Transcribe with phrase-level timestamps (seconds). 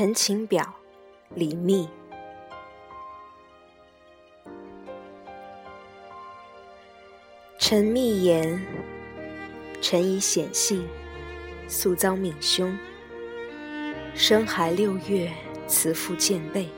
[0.00, 0.62] 陈情表》
[1.34, 1.88] 李密。
[7.58, 8.64] 臣密言：
[9.82, 10.86] 臣以显性，
[11.66, 12.78] 素遭闵凶。
[14.14, 15.32] 生孩六月，
[15.66, 16.68] 慈父见背。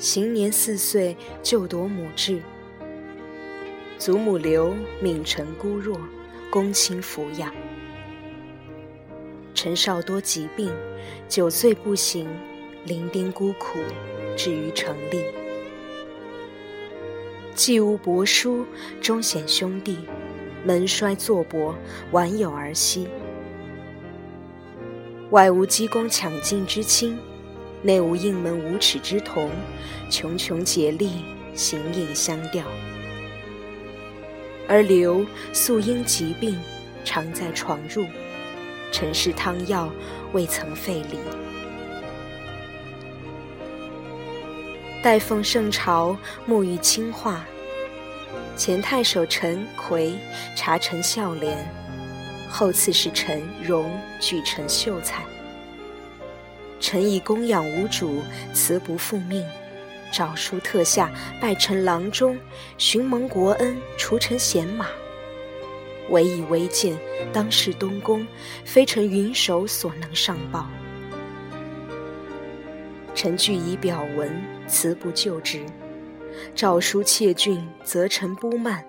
[0.00, 2.42] 行年四岁，就夺母志。
[3.96, 6.00] 祖母刘闵臣孤弱，
[6.50, 7.54] 公亲抚养。
[9.56, 10.70] 陈少多疾病，
[11.30, 12.28] 九岁不行，
[12.84, 13.78] 伶仃孤苦，
[14.36, 15.24] 至于成立。
[17.54, 18.66] 既无伯叔，
[19.00, 20.00] 终显兄弟，
[20.62, 21.74] 门衰祚薄，
[22.10, 23.08] 晚有儿息。
[25.30, 27.18] 外无积功抢进之亲，
[27.80, 29.50] 内无应门无耻之童，
[30.10, 32.62] 穷穷竭力，形影相吊。
[34.68, 36.58] 而刘素因疾病，
[37.06, 38.06] 常在床褥。
[38.98, 39.92] 陈氏汤药
[40.32, 41.18] 未曾废离。
[45.02, 46.16] 待奉圣朝，
[46.48, 47.44] 沐浴清化。
[48.56, 50.14] 前太守陈馗
[50.56, 51.70] 察臣孝廉，
[52.48, 55.22] 后刺史陈荣举臣秀才。
[56.80, 58.22] 臣以供养无主，
[58.54, 59.46] 辞不复命。
[60.10, 62.38] 诏书特下，拜臣郎中，
[62.78, 64.86] 寻蒙国恩，除臣贤马。
[66.10, 66.96] 唯以微贱，
[67.32, 68.26] 当世东宫，
[68.64, 70.66] 非臣云手所能上报。
[73.14, 74.30] 臣据以表文，
[74.66, 75.64] 辞不就职。
[76.54, 78.84] 诏书窃郡，责臣不慢。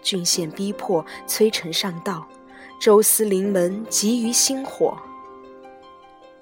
[0.00, 2.26] 郡县逼迫，催臣上道。
[2.80, 4.96] 周司临门，急于星火。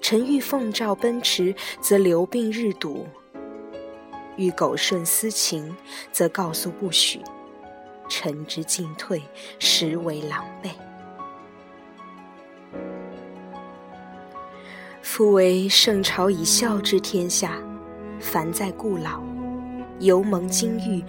[0.01, 3.05] 臣欲奉诏奔驰，则留病日笃；
[4.35, 5.75] 欲苟顺私情，
[6.11, 7.19] 则告诉不许。
[8.15, 9.23] 臣之进退，
[9.57, 10.69] 实为狼狈。
[15.01, 17.57] 夫为圣朝以孝治天下，
[18.19, 19.19] 凡在故老，
[19.99, 21.03] 犹蒙金玉，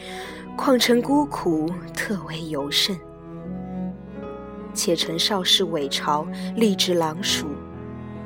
[0.56, 2.98] 况臣孤苦，特为尤甚。
[4.72, 6.26] 且臣少侍伪朝，
[6.56, 7.48] 立志郎署，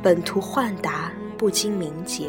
[0.00, 2.28] 本图宦达，不经名节。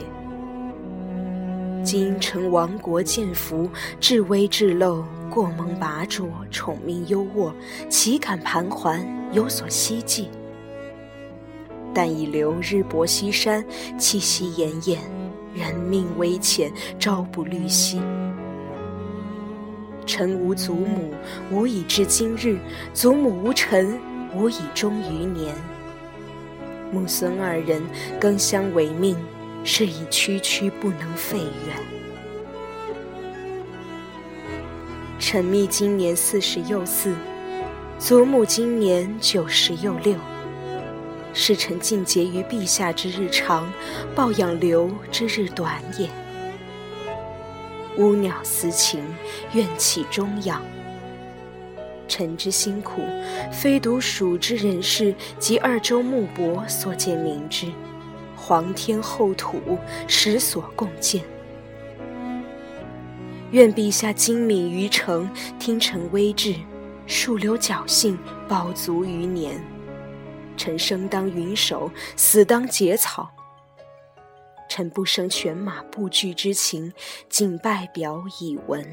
[1.83, 5.03] 今臣亡国见福，至危至陋。
[5.29, 7.53] 过蒙拔擢，宠命优渥，
[7.89, 10.27] 岂敢盘桓，有所希冀？
[11.93, 13.63] 但以留日薄西山，
[13.97, 14.97] 气息奄奄，
[15.53, 18.01] 人命危浅，朝不虑夕。
[20.05, 21.13] 臣无祖母，
[21.51, 22.57] 无以至今日；
[22.93, 23.99] 祖母无臣，
[24.35, 25.55] 无以终余年。
[26.91, 27.81] 母孙二人
[28.19, 29.15] 更相违命，
[29.63, 31.98] 是以区区不能废远。
[35.19, 37.13] 臣密今年四十又四，
[37.99, 40.15] 祖母今年九十又六。
[41.33, 43.69] 是臣尽节于陛下之日长，
[44.15, 46.09] 抱养刘之日短也。
[47.97, 49.03] 乌鸟私情，
[49.51, 50.63] 怨气终养。
[52.07, 53.01] 臣之辛苦，
[53.51, 57.67] 非独蜀之人士及二州牧伯所见明之，
[58.37, 61.21] 皇天厚土，实所共鉴。
[63.51, 65.27] 愿陛下精敏于诚，
[65.57, 66.55] 听臣微志，
[67.07, 68.17] 树留侥幸，
[68.47, 69.59] 保足余年。
[70.55, 73.29] 臣生当云手，死当结草。
[74.69, 76.93] 臣不生犬马不惧之情，
[77.27, 78.85] 谨拜表以闻。